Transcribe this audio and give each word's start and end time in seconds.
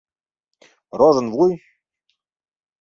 Рожын 1.03 1.27
вуй! 1.35 1.53